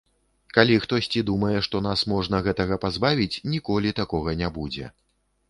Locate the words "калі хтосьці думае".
0.57-1.51